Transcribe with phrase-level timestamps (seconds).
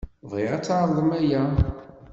[0.29, 1.43] Bɣiɣ ad tɛeṛḍem aya.